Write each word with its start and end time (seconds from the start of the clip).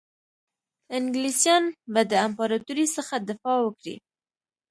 انګلیسیان 0.97 1.63
به 1.93 2.01
د 2.11 2.13
امپراطوري 2.27 2.85
څخه 2.95 3.15
دفاع 3.29 3.57
وکړي. 3.61 3.95